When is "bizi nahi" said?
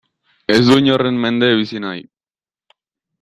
1.61-2.03